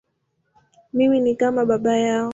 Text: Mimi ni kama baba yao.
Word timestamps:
Mimi 0.93 1.19
ni 1.19 1.35
kama 1.35 1.65
baba 1.65 1.97
yao. 1.97 2.29